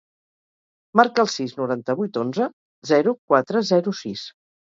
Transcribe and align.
Marca 0.99 1.21
el 1.25 1.29
sis, 1.33 1.53
noranta-vuit, 1.59 2.17
onze, 2.23 2.47
zero, 2.93 3.15
quatre, 3.35 3.65
zero, 3.73 3.97
sis. 4.03 4.27